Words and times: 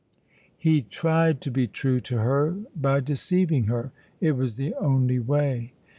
He 0.57 0.81
tried 0.81 1.41
to 1.41 1.51
be 1.51 1.67
true 1.67 1.99
to 1.99 2.17
her 2.21 2.55
by 2.75 3.01
deceiving 3.01 3.65
her. 3.65 3.91
It 4.19 4.31
was 4.31 4.55
the 4.55 4.73
only 4.79 5.19
way. 5.19 5.73